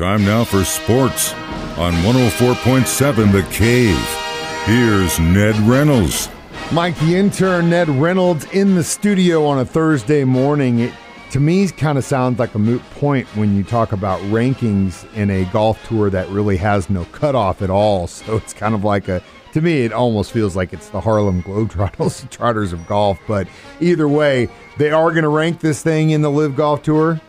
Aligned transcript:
Time 0.00 0.24
now 0.24 0.44
for 0.44 0.64
sports 0.64 1.34
on 1.76 1.92
104.7 1.92 3.32
The 3.32 3.42
Cave. 3.52 3.98
Here's 4.64 5.20
Ned 5.20 5.54
Reynolds. 5.68 6.30
Mike, 6.72 6.98
the 7.00 7.16
intern, 7.16 7.68
Ned 7.68 7.90
Reynolds, 7.90 8.46
in 8.52 8.76
the 8.76 8.82
studio 8.82 9.44
on 9.44 9.58
a 9.58 9.64
Thursday 9.66 10.24
morning. 10.24 10.78
It, 10.78 10.94
to 11.32 11.38
me, 11.38 11.68
kind 11.68 11.98
of 11.98 12.04
sounds 12.04 12.38
like 12.38 12.54
a 12.54 12.58
moot 12.58 12.80
point 12.92 13.26
when 13.36 13.54
you 13.54 13.62
talk 13.62 13.92
about 13.92 14.18
rankings 14.32 15.04
in 15.12 15.28
a 15.28 15.44
golf 15.52 15.86
tour 15.86 16.08
that 16.08 16.26
really 16.30 16.56
has 16.56 16.88
no 16.88 17.04
cutoff 17.12 17.60
at 17.60 17.68
all. 17.68 18.06
So 18.08 18.38
it's 18.38 18.54
kind 18.54 18.74
of 18.74 18.82
like 18.82 19.06
a, 19.08 19.22
to 19.52 19.60
me, 19.60 19.84
it 19.84 19.92
almost 19.92 20.32
feels 20.32 20.56
like 20.56 20.72
it's 20.72 20.88
the 20.88 21.02
Harlem 21.02 21.42
Globetrotters 21.42 22.30
Trotters 22.30 22.72
of 22.72 22.86
golf. 22.86 23.18
But 23.28 23.48
either 23.80 24.08
way, 24.08 24.48
they 24.78 24.92
are 24.92 25.10
going 25.10 25.24
to 25.24 25.28
rank 25.28 25.60
this 25.60 25.82
thing 25.82 26.08
in 26.08 26.22
the 26.22 26.30
LIV 26.30 26.56
Golf 26.56 26.82
Tour. 26.82 27.20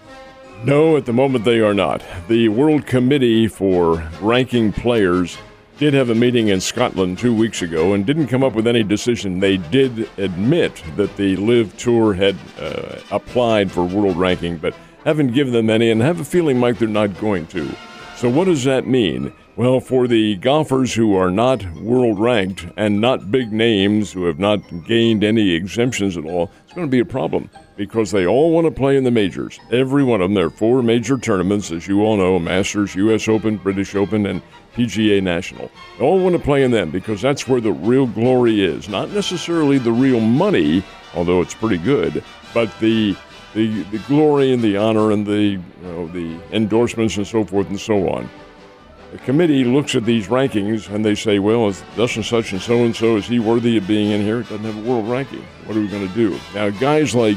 No, 0.64 0.96
at 0.96 1.08
the 1.08 1.14
moment 1.14 1.44
they 1.44 1.60
are 1.60 1.74
not. 1.74 2.04
The 2.28 2.48
World 2.50 2.86
Committee 2.86 3.48
for 3.48 4.08
Ranking 4.22 4.72
Players 4.72 5.40
did 5.80 5.96
have 5.96 6.12
a 6.12 6.16
meeting 6.16 6.50
in 6.50 6.62
Scotland 6.62 7.18
two 7.18 7.34
weeks 7.34 7.64
ago 7.64 7.94
and 7.94 8.06
didn't 8.06 8.28
come 8.28 8.44
up 8.44 8.54
with 8.54 8.68
any 8.68 8.84
decision. 8.84 9.40
They 9.40 9.58
did 9.58 10.08
admit 10.20 10.84
that 10.98 11.18
the 11.18 11.36
LIV 11.36 11.76
Tour 11.78 12.14
had 12.14 12.36
uh, 12.60 13.00
applied 13.10 13.72
for 13.72 13.84
world 13.84 14.16
ranking, 14.18 14.58
but 14.58 14.76
haven't 15.04 15.34
given 15.34 15.52
them 15.52 15.72
any 15.72 15.90
and 15.90 16.00
have 16.00 16.20
a 16.20 16.24
feeling, 16.24 16.60
Mike, 16.60 16.78
they're 16.78 16.88
not 16.88 17.20
going 17.20 17.48
to. 17.48 17.68
So, 18.16 18.30
what 18.30 18.46
does 18.46 18.64
that 18.66 18.86
mean? 18.86 19.34
Well, 19.56 19.80
for 19.80 20.08
the 20.08 20.36
golfers 20.36 20.94
who 20.94 21.16
are 21.16 21.32
not 21.32 21.66
world 21.74 22.20
ranked 22.20 22.68
and 22.78 23.02
not 23.02 23.32
big 23.32 23.52
names 23.52 24.12
who 24.12 24.26
have 24.26 24.38
not 24.38 24.62
gained 24.86 25.24
any 25.24 25.56
exemptions 25.56 26.18
at 26.18 26.26
all, 26.26 26.52
it's 26.64 26.74
going 26.74 26.86
to 26.86 26.92
be 26.92 27.00
a 27.00 27.06
problem 27.06 27.50
because 27.82 28.12
they 28.12 28.28
all 28.28 28.52
want 28.52 28.66
to 28.66 28.72
play 28.72 28.96
in 28.96 29.04
the 29.04 29.10
majors. 29.10 29.60
Every 29.72 30.04
one 30.04 30.22
of 30.22 30.30
them. 30.30 30.36
There 30.36 30.46
are 30.46 30.52
four 30.52 30.84
major 30.84 31.18
tournaments, 31.18 31.72
as 31.72 31.88
you 31.88 32.04
all 32.04 32.16
know 32.16 32.38
Masters, 32.38 32.94
U.S. 32.94 33.28
Open, 33.28 33.58
British 33.58 33.96
Open, 33.96 34.28
and 34.28 34.40
PGA 34.76 35.20
National. 35.20 35.72
They 35.98 36.06
all 36.06 36.20
want 36.20 36.36
to 36.36 36.40
play 36.40 36.62
in 36.62 36.70
them 36.70 36.92
because 36.92 37.24
that's 37.24 37.48
where 37.48 37.60
the 37.60 37.72
real 37.72 38.06
glory 38.06 38.64
is. 38.64 38.88
Not 38.88 39.10
necessarily 39.10 39.80
the 39.80 39.92
real 39.92 40.20
money, 40.20 40.84
although 41.16 41.42
it's 41.42 41.56
pretty 41.56 41.80
good, 41.80 42.24
but 42.54 42.72
the 42.80 43.18
the, 43.56 43.82
the 43.86 43.98
glory 44.08 44.54
and 44.54 44.62
the 44.62 44.78
honor 44.78 45.12
and 45.12 45.26
the 45.26 45.42
you 45.42 45.64
know, 45.82 46.08
the 46.10 46.40
endorsements 46.52 47.18
and 47.18 47.26
so 47.26 47.44
forth 47.44 47.68
and 47.68 47.80
so 47.80 48.10
on. 48.10 48.30
The 49.12 49.18
committee 49.18 49.66
looks 49.66 49.94
at 49.96 50.06
these 50.06 50.28
rankings 50.28 50.90
and 50.90 51.04
they 51.04 51.16
say, 51.16 51.38
well, 51.38 51.68
is 51.68 51.84
thus 51.98 52.16
and 52.16 52.26
such 52.26 52.54
and 52.54 52.62
so 52.62 52.86
and 52.86 52.96
so, 52.96 53.18
is 53.18 53.28
he 53.28 53.40
worthy 53.40 53.76
of 53.76 53.86
being 53.86 54.12
in 54.12 54.22
here? 54.22 54.40
It 54.40 54.48
doesn't 54.48 54.64
have 54.64 54.78
a 54.78 54.90
world 54.90 55.10
ranking. 55.10 55.44
What 55.66 55.76
are 55.76 55.82
we 55.82 55.90
going 55.90 56.08
to 56.08 56.14
do? 56.14 56.40
Now, 56.56 56.70
guys 56.70 57.14
like 57.14 57.36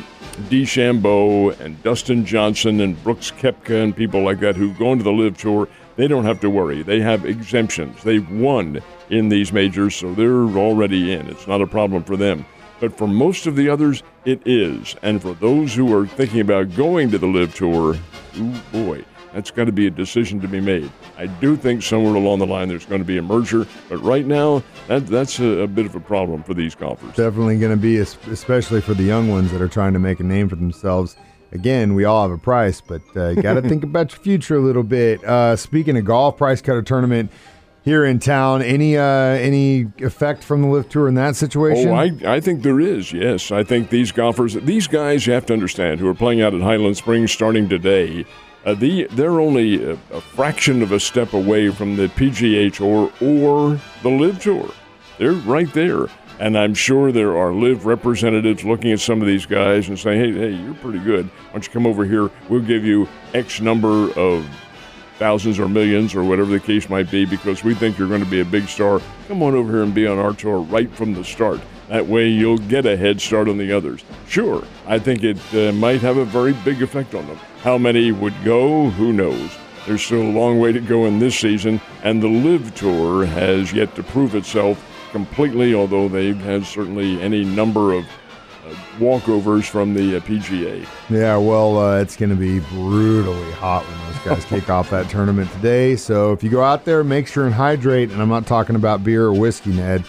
DeChambeau 0.49 1.59
and 1.59 1.83
Dustin 1.83 2.25
Johnson 2.25 2.81
and 2.81 3.03
Brooks 3.03 3.33
Koepka 3.33 3.83
and 3.83 3.97
people 3.97 4.23
like 4.23 4.39
that 4.39 4.55
who've 4.55 4.79
gone 4.79 4.99
to 4.99 5.05
the 5.05 5.13
LIV 5.13 5.37
Tour, 5.37 5.69
they 5.97 6.07
don't 6.07 6.25
have 6.25 6.39
to 6.43 6.51
worry. 6.51 6.85
They 6.85 7.01
have 7.01 7.25
exemptions. 7.25 8.05
They've 8.05 8.31
won 8.31 8.81
in 9.11 9.29
these 9.29 9.53
majors, 9.53 9.97
so 9.97 10.15
they're 10.15 10.57
already 10.57 11.13
in. 11.13 11.27
It's 11.27 11.49
not 11.49 11.61
a 11.61 11.67
problem 11.67 12.05
for 12.05 12.17
them. 12.17 12.47
But 12.79 12.97
for 12.97 13.09
most 13.09 13.49
of 13.49 13.57
the 13.57 13.69
others, 13.69 14.05
it 14.25 14.41
is. 14.47 14.95
And 15.03 15.21
for 15.21 15.35
those 15.35 15.75
who 15.75 15.93
are 15.93 16.07
thinking 16.07 16.41
about 16.41 16.77
going 16.77 17.11
to 17.11 17.19
the 17.19 17.27
LIV 17.27 17.55
Tour, 17.57 17.97
ooh 18.39 18.61
boy, 18.71 19.05
that's 19.35 19.51
got 19.51 19.65
to 19.65 19.73
be 19.73 19.87
a 19.87 19.91
decision 19.91 20.41
to 20.41 20.49
be 20.49 20.61
made. 20.61 20.91
I 21.19 21.27
do 21.27 21.57
think 21.57 21.83
somewhere 21.83 22.15
along 22.15 22.39
the 22.39 22.47
line 22.47 22.69
there's 22.69 22.87
going 22.87 23.01
to 23.01 23.07
be 23.07 23.19
a 23.19 23.23
merger, 23.23 23.67
but 23.89 23.99
right 23.99 24.25
now 24.25 24.63
that 24.87 25.07
that's 25.07 25.41
a, 25.41 25.61
a 25.61 25.67
bit 25.67 25.87
of 25.87 25.95
a 25.95 26.01
problem 26.01 26.43
for 26.43 26.55
these 26.55 26.75
golfers. 26.75 27.15
Definitely 27.17 27.59
going 27.59 27.73
to 27.73 27.77
be, 27.77 27.99
especially 27.99 28.81
for 28.81 28.95
the 28.95 29.03
young 29.03 29.29
ones 29.29 29.51
that 29.51 29.61
are 29.61 29.69
trying 29.69 29.93
to 29.93 29.99
make 29.99 30.21
a 30.21 30.25
name 30.25 30.49
for 30.49 30.57
themselves. 30.57 31.17
Again, 31.53 31.95
we 31.95 32.05
all 32.05 32.23
have 32.23 32.31
a 32.31 32.39
price, 32.41 32.81
but 32.81 33.03
uh, 33.17 33.29
you 33.29 33.43
got 33.43 33.55
to 33.55 33.63
think 33.63 33.85
about 33.85 34.13
your 34.13 34.21
future 34.21 34.57
a 34.57 34.61
little 34.61 34.83
bit. 34.83 35.23
Uh, 35.25 35.57
speaking 35.57 35.97
of 35.97 36.05
golf, 36.05 36.37
price 36.37 36.61
cutter 36.61 36.83
tournament 36.83 37.31
here 37.85 38.05
in 38.05 38.19
town. 38.19 38.63
Any 38.63 38.97
uh, 38.97 39.05
any 39.05 39.87
effect 39.99 40.43
from 40.43 40.63
the 40.63 40.69
LIV 40.69 40.89
Tour 40.89 41.09
in 41.09 41.15
that 41.15 41.37
situation? 41.37 41.91
Oh, 41.91 41.95
I, 41.95 42.13
I 42.27 42.41
think 42.41 42.63
there 42.63 42.81
is. 42.81 43.13
Yes, 43.13 43.53
I 43.53 43.63
think 43.63 43.91
these 43.91 44.11
golfers, 44.11 44.55
these 44.55 44.87
guys, 44.87 45.27
you 45.27 45.33
have 45.33 45.47
to 45.47 45.53
understand, 45.53 46.01
who 46.01 46.09
are 46.09 46.15
playing 46.15 46.41
out 46.41 46.55
at 46.55 46.61
Highland 46.61 46.97
Springs 46.97 47.31
starting 47.31 47.69
today. 47.69 48.25
Uh, 48.65 48.75
the, 48.75 49.05
they're 49.11 49.41
only 49.41 49.85
a, 49.85 49.93
a, 50.11 50.21
fraction 50.21 50.83
of 50.83 50.93
a 50.93 50.99
step 50.99 51.35
away 51.35 51.71
from 51.71 51.97
the 51.97 52.09
PGA 52.09 52.73
Tour 52.73 53.13
or 53.21 53.79
the 54.03 54.09
LIV 54.09 54.43
Tour. 54.43 54.71
They're 55.19 55.33
right 55.33 55.73
there. 55.75 56.07
And 56.41 56.59
I'm 56.59 56.75
sure 56.75 57.13
there 57.13 57.37
are 57.37 57.53
LIV 57.53 57.87
representatives 57.87 58.65
looking 58.65 58.91
at 58.91 59.01
some 59.01 59.21
of 59.21 59.29
these 59.29 59.47
guys 59.47 59.89
and 59.89 59.99
saying, 59.99 60.21
hey, 60.21 60.33
hey, 60.33 60.57
you're 60.57 60.75
pretty 60.75 60.99
good. 60.99 61.27
Why 61.27 61.53
don't 61.53 61.67
you 61.67 61.73
come 61.73 61.87
over 61.87 62.05
here? 62.05 62.31
We'll 62.49 62.61
give 62.61 62.85
you 62.85 63.07
X 63.35 63.61
number 63.61 64.11
of 64.19 64.45
thousands 65.19 65.61
or 65.61 65.69
millions 65.69 66.15
or 66.15 66.25
whatever 66.25 66.51
the 66.51 66.59
case 66.59 66.89
might 66.89 67.11
be 67.11 67.25
because 67.25 67.63
we 67.63 67.75
think 67.75 67.99
you're 67.99 68.09
going 68.09 68.25
to 68.25 68.31
be 68.31 68.41
a 68.41 68.45
big 68.45 68.67
star. 68.67 69.01
Come 69.29 69.43
on 69.43 69.55
over 69.55 69.71
here 69.71 69.83
and 69.83 69.95
be 69.95 70.09
on 70.09 70.19
our 70.19 70.33
tour 70.33 70.59
right 70.59 70.91
from 70.91 71.15
the 71.15 71.23
start. 71.23 71.61
That 71.89 72.07
way 72.07 72.29
you'll 72.29 72.59
get 72.59 72.87
a 72.87 72.97
head 72.97 73.21
start 73.21 73.49
on 73.49 73.59
the 73.59 73.73
others. 73.73 74.05
Sure, 74.27 74.65
I 74.87 74.99
think 74.99 75.23
it 75.23 75.39
uh, 75.55 75.73
might 75.73 76.01
have 76.01 76.17
a 76.17 76.25
very 76.25 76.53
big 76.65 76.83
effect 76.83 77.15
on 77.15 77.27
them. 77.27 77.37
How 77.63 77.79
many 77.79 78.11
would 78.13 78.35
go? 78.45 78.91
Who 78.91 79.13
knows? 79.13 79.51
There's 79.87 80.03
still 80.03 80.23
a 80.23 80.33
long 80.33 80.61
way 80.61 80.73
to 80.73 80.81
go 80.81 81.05
in 81.05 81.19
this 81.19 81.39
season, 81.39 81.81
and 82.03 82.23
the 82.23 82.29
LIV 82.29 82.75
Tour 82.75 83.27
has 83.27 83.73
yet 83.73 83.95
to 83.97 84.03
prove 84.03 84.35
itself 84.35 84.83
completely, 85.13 85.75
although 85.75 86.09
they've 86.09 86.37
had 86.41 86.65
certainly 86.65 87.21
any 87.21 87.45
number 87.45 87.93
of 87.93 88.05
uh, 88.67 88.75
walkovers 88.99 89.69
from 89.69 89.93
the 89.93 90.17
uh, 90.17 90.21
PGA. 90.21 90.87
Yeah, 91.11 91.37
well, 91.37 91.79
uh, 91.79 92.01
it's 92.01 92.17
going 92.17 92.31
to 92.31 92.37
be 92.37 92.61
brutally 92.61 93.53
hot 93.53 93.85
when 93.85 93.99
those 94.07 94.25
guys 94.25 94.45
kick 94.49 94.71
off 94.71 94.89
that 94.89 95.11
tournament 95.11 95.53
today. 95.53 95.97
So 95.97 96.33
if 96.33 96.43
you 96.43 96.49
go 96.49 96.63
out 96.63 96.87
there, 96.87 97.05
make 97.05 97.29
sure 97.29 97.45
and 97.45 97.55
hydrate. 97.55 98.11
And 98.11 98.23
I'm 98.23 98.31
not 98.31 98.47
talking 98.47 98.75
about 98.75 99.05
beer 99.05 99.27
or 99.27 99.35
whiskey, 99.35 99.73
Ned. 99.73 100.05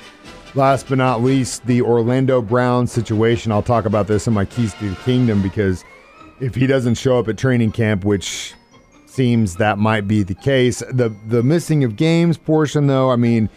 Last 0.55 0.87
but 0.87 0.97
not 0.97 1.21
least, 1.21 1.65
the 1.65 1.81
Orlando 1.81 2.41
Brown 2.41 2.87
situation. 2.87 3.51
I'll 3.51 3.61
talk 3.61 3.83
about 3.83 4.07
this 4.07 4.25
in 4.25 4.33
my 4.33 4.45
Keys 4.45 4.73
to 4.75 4.89
the 4.89 4.95
Kingdom 5.03 5.41
because 5.41 5.83
if 6.39 6.55
he 6.55 6.65
doesn't 6.65 6.95
show 6.95 7.19
up 7.19 7.27
at 7.27 7.37
training 7.37 7.73
camp, 7.73 8.05
which 8.05 8.53
seems 9.05 9.57
that 9.57 9.77
might 9.77 10.07
be 10.07 10.23
the 10.23 10.33
case, 10.33 10.79
the 10.89 11.13
the 11.27 11.43
missing 11.43 11.83
of 11.83 11.97
games 11.97 12.37
portion, 12.37 12.87
though, 12.87 13.11
I 13.11 13.17
mean, 13.17 13.49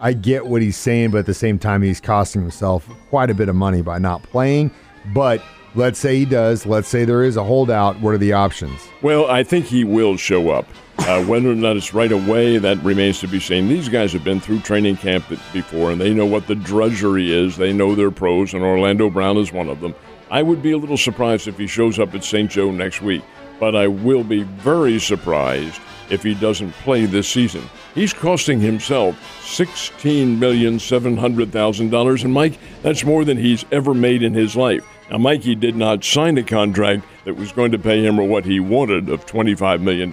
I 0.00 0.14
get 0.14 0.46
what 0.46 0.62
he's 0.62 0.78
saying, 0.78 1.10
but 1.10 1.18
at 1.18 1.26
the 1.26 1.34
same 1.34 1.58
time, 1.58 1.82
he's 1.82 2.00
costing 2.00 2.40
himself 2.40 2.88
quite 3.10 3.28
a 3.28 3.34
bit 3.34 3.50
of 3.50 3.54
money 3.54 3.82
by 3.82 3.98
not 3.98 4.22
playing. 4.22 4.70
But 5.12 5.42
let's 5.74 5.98
say 5.98 6.18
he 6.18 6.24
does. 6.24 6.66
Let's 6.66 6.88
say 6.88 7.04
there 7.04 7.24
is 7.24 7.36
a 7.36 7.44
holdout. 7.44 8.00
What 8.00 8.14
are 8.14 8.18
the 8.18 8.32
options? 8.32 8.88
Well, 9.02 9.30
I 9.30 9.42
think 9.42 9.66
he 9.66 9.84
will 9.84 10.16
show 10.16 10.50
up. 10.50 10.66
Uh, 11.00 11.22
whether 11.24 11.50
or 11.50 11.54
not 11.54 11.76
it's 11.76 11.94
right 11.94 12.10
away, 12.10 12.58
that 12.58 12.82
remains 12.82 13.20
to 13.20 13.28
be 13.28 13.38
seen. 13.38 13.68
These 13.68 13.88
guys 13.88 14.12
have 14.12 14.24
been 14.24 14.40
through 14.40 14.58
training 14.60 14.96
camp 14.96 15.28
before, 15.52 15.92
and 15.92 16.00
they 16.00 16.12
know 16.12 16.26
what 16.26 16.48
the 16.48 16.56
drudgery 16.56 17.32
is. 17.32 17.56
They 17.56 17.72
know 17.72 17.94
their 17.94 18.10
pros, 18.10 18.52
and 18.52 18.64
Orlando 18.64 19.08
Brown 19.08 19.36
is 19.36 19.52
one 19.52 19.68
of 19.68 19.80
them. 19.80 19.94
I 20.30 20.42
would 20.42 20.60
be 20.60 20.72
a 20.72 20.76
little 20.76 20.96
surprised 20.96 21.46
if 21.48 21.56
he 21.56 21.68
shows 21.68 21.98
up 21.98 22.14
at 22.14 22.24
St. 22.24 22.50
Joe 22.50 22.70
next 22.72 23.00
week, 23.00 23.22
but 23.60 23.76
I 23.76 23.86
will 23.86 24.24
be 24.24 24.42
very 24.42 24.98
surprised 24.98 25.80
if 26.10 26.22
he 26.22 26.34
doesn't 26.34 26.72
play 26.72 27.06
this 27.06 27.28
season. 27.28 27.62
He's 27.94 28.12
costing 28.12 28.60
himself 28.60 29.16
$16,700,000, 29.44 32.24
and 32.24 32.32
Mike, 32.32 32.58
that's 32.82 33.04
more 33.04 33.24
than 33.24 33.36
he's 33.36 33.64
ever 33.72 33.94
made 33.94 34.22
in 34.22 34.34
his 34.34 34.54
life. 34.56 34.84
Now, 35.10 35.18
Mikey 35.18 35.54
did 35.54 35.76
not 35.76 36.04
sign 36.04 36.36
a 36.38 36.42
contract 36.42 37.04
that 37.24 37.34
was 37.34 37.52
going 37.52 37.72
to 37.72 37.78
pay 37.78 38.04
him 38.04 38.16
what 38.28 38.44
he 38.44 38.60
wanted 38.60 39.08
of 39.08 39.24
$25 39.26 39.80
million 39.80 40.12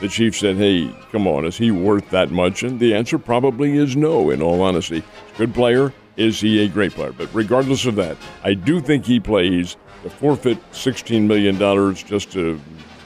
the 0.00 0.08
chief 0.08 0.36
said, 0.36 0.56
Hey, 0.56 0.94
come 1.10 1.26
on, 1.26 1.44
is 1.44 1.58
he 1.58 1.70
worth 1.70 2.10
that 2.10 2.30
much? 2.30 2.62
And 2.62 2.78
the 2.78 2.94
answer 2.94 3.18
probably 3.18 3.76
is 3.76 3.96
no, 3.96 4.30
in 4.30 4.42
all 4.42 4.62
honesty. 4.62 5.02
Good 5.36 5.54
player. 5.54 5.92
Is 6.16 6.40
he 6.40 6.64
a 6.64 6.68
great 6.68 6.92
player? 6.92 7.12
But 7.12 7.32
regardless 7.32 7.86
of 7.86 7.94
that, 7.96 8.16
I 8.42 8.54
do 8.54 8.80
think 8.80 9.04
he 9.04 9.20
plays 9.20 9.76
to 10.02 10.10
forfeit 10.10 10.58
$16 10.72 11.26
million 11.26 11.56
just 11.94 12.32
to 12.32 12.60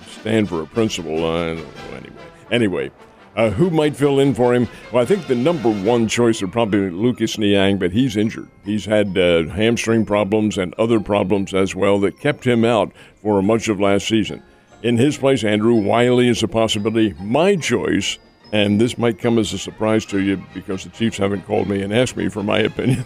stand 0.07 0.49
for 0.49 0.63
a 0.63 0.67
principle. 0.67 1.25
Uh, 1.25 1.57
anyway, 1.93 2.13
anyway 2.51 2.91
uh, 3.37 3.51
who 3.51 3.71
might 3.71 3.97
fill 3.97 4.19
in 4.19 4.35
for 4.35 4.55
him? 4.55 4.69
Well, 4.93 5.03
I 5.03 5.07
think 5.07 5.27
the 5.27 5.35
number 5.35 5.71
one 5.71 6.09
choice 6.09 6.43
would 6.43 6.53
probably 6.53 6.89
be 6.89 6.95
Lucas 6.95 7.39
Niang, 7.39 7.79
but 7.79 7.93
he's 7.93 8.17
injured. 8.17 8.49
He's 8.65 8.85
had 8.85 9.17
uh, 9.17 9.49
hamstring 9.49 10.05
problems 10.05 10.59
and 10.59 10.75
other 10.75 11.01
problems 11.01 11.55
as 11.55 11.75
well 11.75 11.99
that 12.01 12.21
kept 12.21 12.47
him 12.47 12.65
out 12.65 12.93
for 13.23 13.43
much 13.43 13.69
of 13.69 13.81
last 13.81 14.07
season. 14.07 14.43
In 14.83 14.97
his 14.97 15.17
place, 15.17 15.45
Andrew 15.45 15.75
Wylie 15.75 16.29
is 16.29 16.43
a 16.43 16.49
possibility. 16.49 17.15
My 17.21 17.55
choice, 17.57 18.19
and 18.51 18.81
this 18.81 18.99
might 18.99 19.19
come 19.19 19.39
as 19.39 19.53
a 19.53 19.59
surprise 19.59 20.05
to 20.07 20.21
you 20.21 20.43
because 20.53 20.83
the 20.83 20.91
Chiefs 20.91 21.19
haven't 21.19 21.47
called 21.47 21.69
me 21.69 21.83
and 21.83 21.95
asked 21.95 22.17
me 22.17 22.29
for 22.29 22.43
my 22.43 22.59
opinion. 22.59 23.05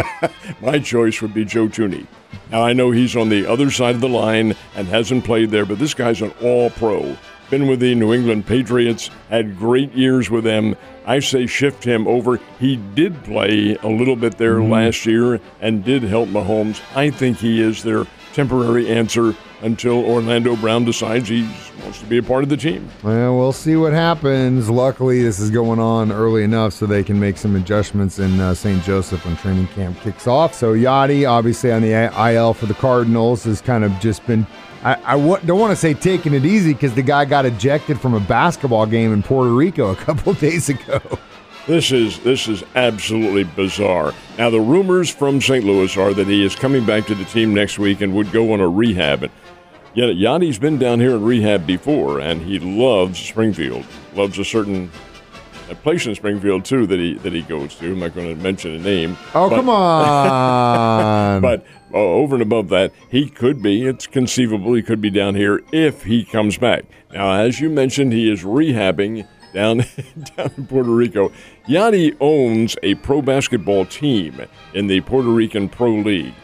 my 0.60 0.80
choice 0.80 1.22
would 1.22 1.32
be 1.32 1.44
Joe 1.44 1.68
Thuney. 1.68 2.06
Now, 2.50 2.62
I 2.62 2.72
know 2.72 2.90
he's 2.90 3.16
on 3.16 3.28
the 3.28 3.46
other 3.46 3.70
side 3.70 3.94
of 3.94 4.00
the 4.00 4.08
line 4.08 4.54
and 4.74 4.88
hasn't 4.88 5.24
played 5.24 5.50
there, 5.50 5.64
but 5.64 5.78
this 5.78 5.94
guy's 5.94 6.20
an 6.20 6.32
all 6.42 6.70
pro. 6.70 7.16
Been 7.52 7.66
with 7.66 7.80
the 7.80 7.94
New 7.94 8.14
England 8.14 8.46
Patriots, 8.46 9.10
had 9.28 9.58
great 9.58 9.92
years 9.92 10.30
with 10.30 10.42
them. 10.42 10.74
I 11.04 11.18
say 11.18 11.46
shift 11.46 11.84
him 11.84 12.08
over. 12.08 12.40
He 12.58 12.76
did 12.76 13.22
play 13.24 13.76
a 13.82 13.88
little 13.88 14.16
bit 14.16 14.38
there 14.38 14.56
mm-hmm. 14.56 14.72
last 14.72 15.04
year 15.04 15.38
and 15.60 15.84
did 15.84 16.02
help 16.02 16.30
Mahomes. 16.30 16.80
I 16.96 17.10
think 17.10 17.36
he 17.36 17.60
is 17.60 17.82
their 17.82 18.06
temporary 18.32 18.88
answer 18.88 19.34
until 19.60 20.02
Orlando 20.02 20.56
Brown 20.56 20.86
decides 20.86 21.28
he 21.28 21.42
wants 21.82 22.00
to 22.00 22.06
be 22.06 22.16
a 22.16 22.22
part 22.22 22.42
of 22.42 22.48
the 22.48 22.56
team. 22.56 22.88
Well, 23.02 23.36
we'll 23.36 23.52
see 23.52 23.76
what 23.76 23.92
happens. 23.92 24.70
Luckily, 24.70 25.22
this 25.22 25.38
is 25.38 25.50
going 25.50 25.78
on 25.78 26.10
early 26.10 26.44
enough 26.44 26.72
so 26.72 26.86
they 26.86 27.04
can 27.04 27.20
make 27.20 27.36
some 27.36 27.54
adjustments 27.54 28.18
in 28.18 28.40
uh, 28.40 28.54
St. 28.54 28.82
Joseph 28.82 29.26
when 29.26 29.36
training 29.36 29.66
camp 29.74 30.00
kicks 30.00 30.26
off. 30.26 30.54
So 30.54 30.72
Yadi, 30.72 31.28
obviously 31.28 31.70
on 31.70 31.82
the 31.82 31.92
IL 32.32 32.54
for 32.54 32.64
the 32.64 32.72
Cardinals, 32.72 33.44
has 33.44 33.60
kind 33.60 33.84
of 33.84 33.92
just 34.00 34.26
been. 34.26 34.46
I 34.82 34.94
I 35.04 35.12
w- 35.16 35.38
don't 35.44 35.58
want 35.58 35.70
to 35.72 35.76
say 35.76 35.94
taking 35.94 36.34
it 36.34 36.44
easy 36.44 36.72
because 36.72 36.94
the 36.94 37.02
guy 37.02 37.24
got 37.24 37.46
ejected 37.46 38.00
from 38.00 38.14
a 38.14 38.20
basketball 38.20 38.86
game 38.86 39.12
in 39.12 39.22
Puerto 39.22 39.50
Rico 39.50 39.90
a 39.90 39.96
couple 40.06 40.32
days 40.34 40.68
ago. 40.68 41.00
This 41.66 41.92
is 41.92 42.18
this 42.20 42.48
is 42.48 42.64
absolutely 42.74 43.44
bizarre. 43.44 44.12
Now 44.38 44.50
the 44.50 44.60
rumors 44.60 45.10
from 45.10 45.40
St. 45.40 45.64
Louis 45.64 45.96
are 45.96 46.12
that 46.14 46.26
he 46.26 46.44
is 46.44 46.56
coming 46.56 46.84
back 46.84 47.06
to 47.06 47.14
the 47.14 47.24
team 47.26 47.54
next 47.54 47.78
week 47.78 48.00
and 48.00 48.14
would 48.14 48.32
go 48.32 48.52
on 48.52 48.60
a 48.60 48.68
rehab. 48.68 49.22
And 49.22 49.32
yet 49.94 50.16
Yadi's 50.16 50.58
been 50.58 50.78
down 50.78 50.98
here 50.98 51.12
in 51.12 51.22
rehab 51.22 51.66
before, 51.66 52.20
and 52.20 52.42
he 52.42 52.58
loves 52.58 53.18
Springfield. 53.20 53.84
Loves 54.14 54.38
a 54.38 54.44
certain 54.44 54.90
a 55.72 55.74
place 55.76 56.06
in 56.06 56.14
Springfield 56.14 56.64
too 56.64 56.86
that 56.86 56.98
he 56.98 57.14
that 57.18 57.32
he 57.32 57.42
goes 57.42 57.74
to. 57.76 57.92
I'm 57.92 58.00
not 58.00 58.14
going 58.14 58.28
to 58.28 58.40
mention 58.42 58.72
a 58.74 58.78
name. 58.78 59.16
Oh 59.34 59.50
but- 59.50 59.56
come 59.56 59.68
on! 59.68 61.42
But 61.42 61.64
uh, 61.92 61.98
over 61.98 62.36
and 62.36 62.42
above 62.42 62.68
that, 62.68 62.92
he 63.10 63.28
could 63.28 63.62
be. 63.62 63.86
It's 63.86 64.06
conceivable 64.06 64.74
he 64.74 64.82
could 64.82 65.00
be 65.00 65.10
down 65.10 65.34
here 65.34 65.62
if 65.72 66.04
he 66.04 66.24
comes 66.24 66.56
back. 66.56 66.84
Now, 67.12 67.32
as 67.32 67.60
you 67.60 67.68
mentioned, 67.68 68.12
he 68.12 68.30
is 68.30 68.42
rehabbing 68.42 69.26
down 69.52 69.78
down 70.36 70.50
in 70.56 70.66
Puerto 70.66 70.90
Rico. 70.90 71.32
Yadi 71.66 72.16
owns 72.20 72.76
a 72.82 72.94
pro 72.96 73.20
basketball 73.22 73.84
team 73.84 74.40
in 74.74 74.86
the 74.86 75.00
Puerto 75.02 75.28
Rican 75.28 75.68
Pro 75.68 75.90
League. 75.90 76.34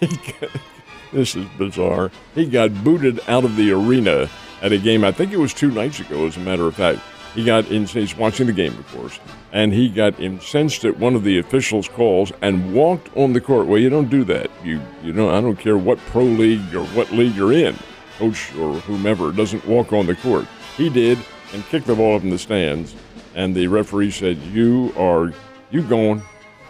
this 1.12 1.36
is 1.36 1.46
bizarre. 1.58 2.10
He 2.34 2.46
got 2.46 2.84
booted 2.84 3.20
out 3.28 3.44
of 3.44 3.56
the 3.56 3.72
arena 3.72 4.30
at 4.62 4.72
a 4.72 4.78
game. 4.78 5.04
I 5.04 5.12
think 5.12 5.32
it 5.32 5.38
was 5.38 5.52
two 5.52 5.70
nights 5.70 6.00
ago, 6.00 6.26
as 6.26 6.36
a 6.36 6.40
matter 6.40 6.66
of 6.66 6.74
fact. 6.76 7.00
He 7.36 7.44
got 7.44 7.70
in. 7.70 7.84
He's 7.84 8.16
watching 8.16 8.46
the 8.46 8.52
game, 8.54 8.76
of 8.78 8.88
course, 8.88 9.20
and 9.52 9.70
he 9.70 9.90
got 9.90 10.18
incensed 10.18 10.86
at 10.86 10.98
one 10.98 11.14
of 11.14 11.22
the 11.22 11.38
officials' 11.38 11.86
calls 11.86 12.32
and 12.40 12.72
walked 12.74 13.14
on 13.14 13.34
the 13.34 13.42
court. 13.42 13.66
Well, 13.66 13.78
you 13.78 13.90
don't 13.90 14.08
do 14.08 14.24
that. 14.24 14.50
You 14.64 14.80
you 15.04 15.12
know 15.12 15.28
I 15.28 15.42
don't 15.42 15.58
care 15.58 15.76
what 15.76 15.98
pro 16.06 16.24
league 16.24 16.74
or 16.74 16.84
what 16.86 17.12
league 17.12 17.36
you're 17.36 17.52
in, 17.52 17.76
coach 18.16 18.54
or 18.54 18.72
whomever 18.80 19.32
doesn't 19.32 19.66
walk 19.66 19.92
on 19.92 20.06
the 20.06 20.16
court. 20.16 20.46
He 20.78 20.88
did 20.88 21.18
and 21.52 21.62
kicked 21.66 21.86
the 21.86 21.94
ball 21.94 22.16
up 22.16 22.22
in 22.22 22.30
the 22.30 22.38
stands, 22.38 22.94
and 23.34 23.54
the 23.54 23.66
referee 23.66 24.12
said, 24.12 24.38
"You 24.38 24.94
are 24.96 25.34
you 25.70 25.82
going? 25.82 26.22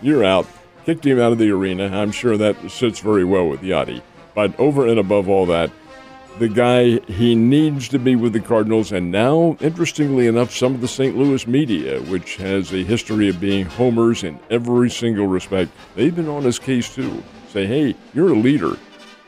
You're 0.03 0.25
out." 0.25 0.49
Kicked 0.85 1.07
him 1.07 1.21
out 1.21 1.31
of 1.31 1.39
the 1.39 1.51
arena. 1.51 1.97
I'm 1.97 2.11
sure 2.11 2.37
that 2.37 2.57
sits 2.71 2.99
very 2.99 3.25
well 3.25 3.49
with 3.49 3.61
Yadi. 3.61 4.03
But 4.35 4.59
over 4.59 4.87
and 4.87 4.99
above 4.99 5.29
all 5.29 5.47
that, 5.47 5.71
the 6.39 6.49
guy 6.49 7.01
he 7.11 7.35
needs 7.35 7.89
to 7.89 7.99
be 7.99 8.15
with 8.17 8.33
the 8.33 8.41
Cardinals, 8.41 8.93
and 8.93 9.11
now, 9.11 9.57
interestingly 9.61 10.27
enough, 10.27 10.53
some 10.55 10.75
of 10.75 10.81
the 10.81 10.89
St. 10.89 11.17
Louis 11.17 11.47
media, 11.47 12.01
which 12.03 12.37
has 12.37 12.73
a 12.73 12.85
history 12.85 13.29
of 13.29 13.41
being 13.41 13.65
homers 13.65 14.23
in 14.23 14.39
every 14.51 14.91
single 14.91 15.27
respect, 15.27 15.71
they've 15.95 16.15
been 16.15 16.29
on 16.29 16.43
his 16.43 16.59
case 16.59 16.95
too. 16.95 17.23
Say, 17.49 17.67
hey, 17.67 17.95
you're 18.13 18.33
a 18.33 18.37
leader. 18.37 18.77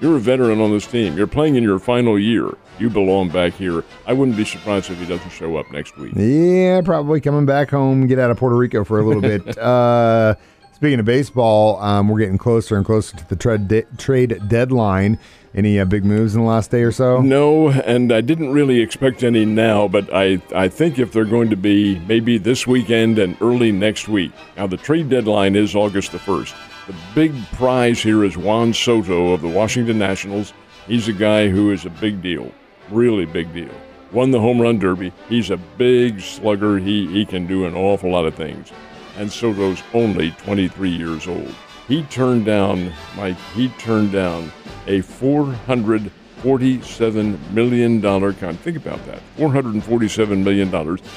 You're 0.00 0.16
a 0.16 0.20
veteran 0.20 0.60
on 0.60 0.70
this 0.70 0.86
team. 0.86 1.16
You're 1.16 1.26
playing 1.26 1.56
in 1.56 1.62
your 1.62 1.78
final 1.78 2.18
year. 2.18 2.56
You 2.78 2.88
belong 2.88 3.30
back 3.30 3.54
here. 3.54 3.82
I 4.06 4.12
wouldn't 4.12 4.36
be 4.36 4.44
surprised 4.44 4.90
if 4.90 4.98
he 4.98 5.06
doesn't 5.06 5.30
show 5.30 5.56
up 5.56 5.70
next 5.72 5.96
week. 5.96 6.12
Yeah, 6.14 6.82
probably 6.82 7.20
coming 7.20 7.46
back 7.46 7.70
home, 7.70 8.06
get 8.06 8.18
out 8.18 8.30
of 8.30 8.36
Puerto 8.36 8.54
Rico 8.54 8.84
for 8.84 9.00
a 9.00 9.04
little 9.04 9.22
bit. 9.22 9.58
Uh, 9.58 10.34
speaking 10.72 11.00
of 11.00 11.04
baseball, 11.06 11.80
um, 11.82 12.08
we're 12.08 12.20
getting 12.20 12.38
closer 12.38 12.76
and 12.76 12.86
closer 12.86 13.16
to 13.16 13.28
the 13.28 13.34
trade 13.34 13.66
de- 13.66 13.82
trade 13.96 14.40
deadline. 14.46 15.18
Any 15.54 15.80
uh, 15.80 15.86
big 15.86 16.04
moves 16.04 16.34
in 16.34 16.42
the 16.42 16.46
last 16.46 16.70
day 16.70 16.82
or 16.82 16.92
so? 16.92 17.22
No, 17.22 17.68
and 17.68 18.12
I 18.12 18.20
didn't 18.20 18.52
really 18.52 18.80
expect 18.80 19.24
any 19.24 19.44
now, 19.44 19.88
but 19.88 20.12
I, 20.12 20.42
I 20.54 20.68
think 20.68 20.98
if 20.98 21.12
they're 21.12 21.24
going 21.24 21.48
to 21.50 21.56
be 21.56 21.98
maybe 22.00 22.36
this 22.36 22.66
weekend 22.66 23.18
and 23.18 23.36
early 23.40 23.72
next 23.72 24.08
week. 24.08 24.32
Now, 24.56 24.66
the 24.66 24.76
trade 24.76 25.08
deadline 25.08 25.56
is 25.56 25.74
August 25.74 26.12
the 26.12 26.18
1st. 26.18 26.54
The 26.86 26.94
big 27.14 27.34
prize 27.52 28.02
here 28.02 28.24
is 28.24 28.36
Juan 28.36 28.74
Soto 28.74 29.32
of 29.32 29.40
the 29.40 29.48
Washington 29.48 29.98
Nationals. 29.98 30.52
He's 30.86 31.08
a 31.08 31.12
guy 31.12 31.48
who 31.48 31.70
is 31.70 31.86
a 31.86 31.90
big 31.90 32.22
deal, 32.22 32.52
really 32.90 33.24
big 33.24 33.52
deal. 33.52 33.74
Won 34.12 34.30
the 34.30 34.40
home 34.40 34.60
run 34.60 34.78
derby. 34.78 35.12
He's 35.28 35.50
a 35.50 35.56
big 35.56 36.20
slugger. 36.20 36.78
He, 36.78 37.06
he 37.06 37.26
can 37.26 37.46
do 37.46 37.66
an 37.66 37.74
awful 37.74 38.10
lot 38.10 38.24
of 38.24 38.34
things. 38.34 38.72
And 39.16 39.30
Soto's 39.30 39.82
only 39.92 40.30
23 40.32 40.90
years 40.90 41.26
old. 41.26 41.54
He 41.88 42.02
turned 42.04 42.44
down, 42.44 42.92
Mike, 43.16 43.36
he 43.54 43.68
turned 43.70 44.12
down 44.12 44.52
a 44.86 45.00
$447 45.00 47.50
million 47.50 48.00
contract. 48.02 48.58
Think 48.58 48.76
about 48.76 49.04
that 49.06 49.20
$447 49.38 50.44
million 50.44 50.72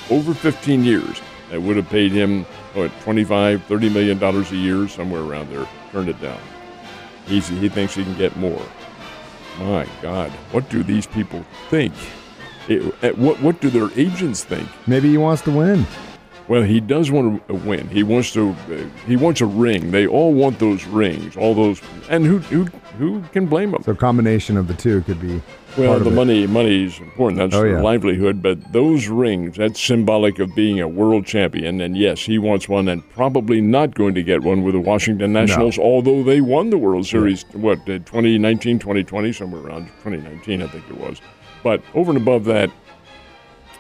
over 0.09 0.33
15 0.33 0.83
years. 0.83 1.21
That 1.49 1.61
would 1.61 1.75
have 1.75 1.89
paid 1.89 2.13
him, 2.13 2.45
what, 2.73 2.89
25, 3.01 3.65
30 3.65 3.89
million 3.89 4.17
dollars 4.17 4.49
a 4.53 4.55
year, 4.55 4.87
somewhere 4.87 5.19
around 5.21 5.49
there. 5.51 5.67
Turned 5.91 6.07
it 6.07 6.21
down. 6.21 6.39
He's, 7.25 7.49
he 7.49 7.67
thinks 7.67 7.93
he 7.93 8.05
can 8.05 8.17
get 8.17 8.33
more. 8.37 8.65
My 9.59 9.85
God, 10.01 10.31
what 10.51 10.69
do 10.69 10.81
these 10.83 11.05
people 11.05 11.43
think? 11.69 11.93
It- 12.69 13.17
what, 13.17 13.41
what 13.41 13.59
do 13.59 13.69
their 13.69 13.89
agents 13.99 14.45
think? 14.45 14.69
Maybe 14.87 15.09
he 15.09 15.17
wants 15.17 15.41
to 15.43 15.51
win. 15.51 15.85
Well, 16.51 16.63
he 16.63 16.81
does 16.81 17.09
want 17.11 17.47
to 17.47 17.53
win. 17.53 17.87
He 17.87 18.03
wants 18.03 18.33
to. 18.33 18.49
Uh, 18.49 18.83
he 19.07 19.15
wants 19.15 19.39
a 19.39 19.45
ring. 19.45 19.91
They 19.91 20.05
all 20.05 20.33
want 20.33 20.59
those 20.59 20.83
rings. 20.83 21.37
All 21.37 21.55
those, 21.55 21.81
and 22.09 22.25
who 22.25 22.39
who 22.39 22.65
who 22.97 23.21
can 23.31 23.45
blame 23.45 23.71
them? 23.71 23.83
So, 23.83 23.95
combination 23.95 24.57
of 24.57 24.67
the 24.67 24.73
two 24.73 24.99
could 25.03 25.21
be. 25.21 25.41
Well, 25.77 25.97
the 26.01 26.11
money 26.11 26.45
money 26.47 26.87
is 26.87 26.99
important. 26.99 27.37
That's 27.37 27.55
Oh, 27.55 27.63
yeah. 27.63 27.79
livelihood. 27.79 28.41
But 28.41 28.73
those 28.73 29.07
rings, 29.07 29.55
that's 29.55 29.81
symbolic 29.81 30.39
of 30.39 30.53
being 30.53 30.81
a 30.81 30.89
world 30.89 31.25
champion. 31.25 31.79
And 31.79 31.95
yes, 31.95 32.19
he 32.19 32.37
wants 32.37 32.67
one, 32.67 32.89
and 32.89 33.09
probably 33.11 33.61
not 33.61 33.95
going 33.95 34.13
to 34.15 34.21
get 34.21 34.41
one 34.41 34.61
with 34.61 34.73
the 34.73 34.81
Washington 34.81 35.31
Nationals. 35.31 35.79
Although 35.79 36.21
they 36.21 36.41
won 36.41 36.69
the 36.69 36.77
World 36.77 37.05
Series, 37.05 37.45
what 37.53 37.79
uh, 37.83 37.99
2019, 37.99 38.77
2020, 38.77 39.31
somewhere 39.31 39.61
around 39.61 39.85
2019, 40.03 40.61
I 40.61 40.67
think 40.67 40.83
it 40.89 40.97
was. 40.97 41.21
But 41.63 41.81
over 41.93 42.11
and 42.11 42.19
above 42.19 42.43
that, 42.43 42.69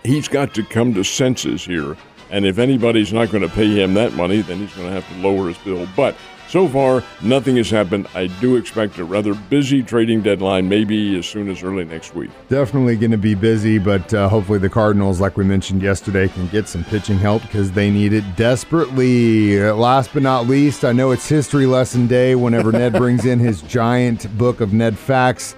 he's 0.05 0.29
got 0.29 0.53
to 0.53 0.63
come 0.63 0.93
to 0.93 1.03
senses 1.03 1.65
here. 1.65 1.97
And 2.31 2.45
if 2.45 2.57
anybody's 2.57 3.11
not 3.11 3.29
going 3.29 3.43
to 3.43 3.49
pay 3.49 3.67
him 3.67 3.93
that 3.95 4.13
money, 4.13 4.41
then 4.41 4.59
he's 4.59 4.73
going 4.73 4.87
to 4.87 4.93
have 4.93 5.07
to 5.09 5.15
lower 5.15 5.49
his 5.49 5.57
bill. 5.59 5.87
But 5.95 6.15
so 6.47 6.67
far, 6.67 7.01
nothing 7.21 7.55
has 7.57 7.69
happened. 7.69 8.07
I 8.13 8.27
do 8.27 8.57
expect 8.57 8.97
a 8.97 9.05
rather 9.05 9.33
busy 9.33 9.81
trading 9.83 10.21
deadline, 10.21 10.67
maybe 10.67 11.17
as 11.17 11.25
soon 11.25 11.49
as 11.49 11.63
early 11.63 11.85
next 11.85 12.13
week. 12.13 12.29
Definitely 12.49 12.97
going 12.97 13.11
to 13.11 13.17
be 13.17 13.35
busy, 13.35 13.77
but 13.77 14.13
uh, 14.13 14.27
hopefully 14.27 14.59
the 14.59 14.69
Cardinals, 14.69 15.21
like 15.21 15.37
we 15.37 15.45
mentioned 15.45 15.81
yesterday, 15.81 16.27
can 16.27 16.47
get 16.47 16.67
some 16.67 16.83
pitching 16.83 17.17
help 17.17 17.41
because 17.43 17.71
they 17.71 17.89
need 17.89 18.11
it 18.11 18.35
desperately. 18.35 19.59
Last 19.71 20.13
but 20.13 20.23
not 20.23 20.47
least, 20.47 20.83
I 20.83 20.91
know 20.91 21.11
it's 21.11 21.27
history 21.27 21.65
lesson 21.65 22.05
day 22.07 22.35
whenever 22.35 22.73
Ned 22.73 22.93
brings 22.93 23.25
in 23.25 23.39
his 23.39 23.61
giant 23.61 24.37
book 24.37 24.59
of 24.59 24.73
Ned 24.73 24.97
facts. 24.97 25.55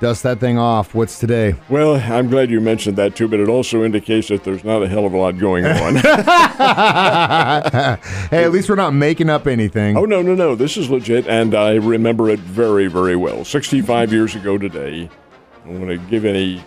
Dust 0.00 0.22
that 0.24 0.38
thing 0.40 0.58
off. 0.58 0.94
What's 0.94 1.18
today? 1.18 1.54
Well, 1.68 1.94
I'm 1.96 2.28
glad 2.28 2.50
you 2.50 2.60
mentioned 2.60 2.96
that 2.98 3.16
too, 3.16 3.28
but 3.28 3.40
it 3.40 3.48
also 3.48 3.84
indicates 3.84 4.28
that 4.28 4.44
there's 4.44 4.64
not 4.64 4.82
a 4.82 4.88
hell 4.88 5.06
of 5.06 5.14
a 5.14 5.16
lot 5.16 5.38
going 5.38 5.64
on. 5.66 5.94
Hey, 8.30 8.44
at 8.44 8.52
least 8.52 8.68
we're 8.68 8.74
not 8.74 8.92
making 8.92 9.30
up 9.30 9.46
anything. 9.46 9.96
oh, 9.96 10.04
no, 10.04 10.20
no, 10.22 10.34
no. 10.34 10.54
This 10.54 10.76
is 10.76 10.90
legit, 10.90 11.26
and 11.28 11.54
I 11.54 11.74
remember 11.74 12.28
it 12.28 12.40
very, 12.40 12.86
very 12.88 13.16
well. 13.16 13.44
65 13.44 14.12
years 14.12 14.34
ago 14.34 14.58
today. 14.58 15.08
I 15.64 15.68
don't 15.68 15.80
want 15.86 15.90
to 16.00 16.10
give 16.10 16.24
any 16.24 16.62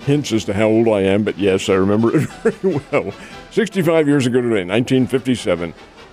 hints 0.00 0.32
as 0.32 0.44
to 0.44 0.52
how 0.54 0.66
old 0.66 0.88
I 0.88 1.00
am, 1.02 1.24
but 1.24 1.38
yes, 1.38 1.68
I 1.68 1.74
remember 1.74 2.14
it 2.16 2.28
very 2.42 2.80
well. 2.92 3.12
65 3.50 4.06
years 4.06 4.26
ago 4.26 4.40
today, 4.40 4.64
1957, 4.64 5.72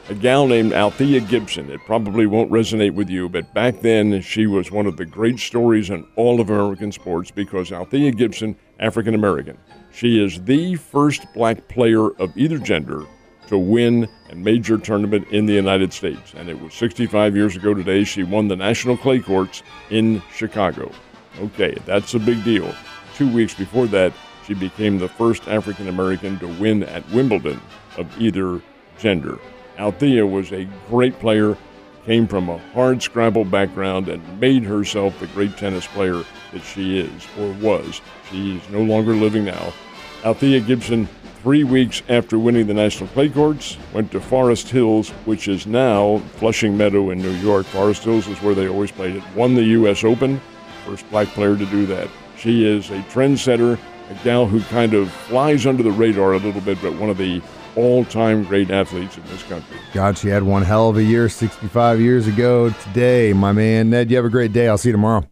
a 0.10 0.14
gal 0.14 0.48
named 0.48 0.74
Althea 0.74 1.22
Gibson. 1.22 1.70
It 1.72 1.80
probably 1.86 2.26
won't 2.26 2.52
resonate 2.52 2.94
with 2.94 3.10
you, 3.10 3.30
but 3.30 3.54
back 3.54 3.80
then 3.80 4.22
she 4.22 4.48
was 4.48 4.72
one 4.72 4.86
of 4.86 4.98
the 4.98 5.06
great 5.06 5.40
stories 5.40 5.90
in 5.90 6.06
all 6.16 6.42
of 6.42 6.50
American 6.50 6.92
sports 6.92 7.32
because 7.32 7.72
Althea 7.72 8.12
Gibson, 8.12 8.58
African 8.80 9.16
American, 9.16 9.58
she 9.94 10.24
is 10.24 10.44
the 10.44 10.76
first 10.76 11.26
black 11.34 11.68
player 11.70 12.10
of 12.20 12.36
either 12.36 12.58
gender 12.58 13.06
to 13.48 13.58
win 13.58 14.10
a 14.30 14.36
major 14.36 14.78
tournament 14.78 15.28
in 15.30 15.46
the 15.46 15.54
United 15.54 15.94
States. 15.94 16.34
And 16.36 16.50
it 16.50 16.60
was 16.60 16.74
65 16.74 17.36
years 17.36 17.56
ago 17.56 17.74
today. 17.74 18.04
She 18.04 18.24
won 18.24 18.48
the 18.48 18.56
National 18.56 18.98
Clay 18.98 19.20
Courts 19.20 19.64
in 19.90 20.22
Chicago. 20.34 20.92
Okay, 21.40 21.78
that's 21.86 22.14
a 22.14 22.20
big 22.20 22.44
deal. 22.44 22.74
Two 23.16 23.32
weeks 23.32 23.54
before 23.54 23.88
that, 23.88 24.12
she 24.46 24.54
became 24.54 24.98
the 24.98 25.08
first 25.08 25.48
African 25.48 25.88
American 25.88 26.38
to 26.40 26.48
win 26.48 26.84
at 26.84 27.08
Wimbledon 27.12 27.62
of 27.98 28.22
either 28.22 28.62
gender. 28.98 29.40
Althea 29.78 30.26
was 30.26 30.52
a 30.52 30.68
great 30.88 31.20
player, 31.20 31.58
came 32.06 32.28
from 32.28 32.50
a 32.50 32.58
hard 32.74 33.02
scrabble 33.02 33.46
background, 33.46 34.08
and 34.10 34.40
made 34.40 34.64
herself 34.64 35.20
the 35.20 35.28
great 35.28 35.58
tennis 35.58 35.88
player 35.88 36.24
that 36.52 36.62
she 36.64 37.00
is 37.00 37.28
or 37.40 37.52
was. 37.54 38.02
She 38.30 38.58
is 38.58 38.70
no 38.70 38.82
longer 38.82 39.14
living 39.14 39.46
now. 39.46 39.74
Althea 40.24 40.60
Gibson 40.60 41.08
Three 41.44 41.66
weeks 41.66 42.02
after 42.08 42.40
winning 42.40 42.68
the 42.68 42.74
National 42.74 43.10
Clay 43.10 43.28
Courts, 43.28 43.76
went 43.94 44.14
to 44.14 44.22
Forest 44.22 44.70
Hills, 44.70 45.10
which 45.26 45.50
is 45.50 45.68
now 45.68 46.20
Flushing 46.38 46.78
Meadow 46.78 47.10
in 47.10 47.22
New 47.22 47.34
York. 47.34 47.66
Forest 47.66 48.06
Hills 48.06 48.30
is 48.30 48.42
where 48.42 48.56
they 48.56 48.70
always 48.70 48.94
played 48.94 49.18
it. 49.18 49.24
Won 49.36 49.54
the 49.54 49.64
U.S. 49.64 50.06
Open, 50.06 50.40
first 50.86 51.06
black 51.10 51.28
player 51.28 51.58
to 51.58 51.66
do 51.66 51.86
that. 51.88 52.08
She 52.38 52.66
is 52.66 52.92
a 52.92 53.02
trendsetter, 53.12 53.78
a 54.10 54.24
gal 54.24 54.46
who 54.46 54.62
kind 54.62 54.94
of 54.94 55.12
flies 55.12 55.66
under 55.66 55.84
the 55.84 55.92
radar 55.92 56.32
a 56.32 56.38
little 56.38 56.62
bit, 56.62 56.82
but 56.82 56.96
one 56.96 57.10
of 57.10 57.18
the 57.18 57.42
all-time 57.76 58.44
great 58.44 58.72
athletes 58.72 59.18
in 59.18 59.24
this 59.26 59.44
country. 59.44 59.78
God, 59.94 60.18
she 60.18 60.28
had 60.28 60.44
one 60.44 60.64
hell 60.64 60.90
of 60.90 60.98
a 60.98 61.04
year 61.04 61.30
65 61.30 62.00
years 62.00 62.28
ago 62.28 62.70
today. 62.70 63.34
My 63.34 63.52
man, 63.52 63.90
Ned, 63.90 64.10
you 64.10 64.18
have 64.18 64.26
a 64.26 64.30
great 64.30 64.54
day. 64.54 64.68
I'll 64.68 64.78
see 64.78 64.90
you 64.90 64.94
tomorrow. 64.94 65.24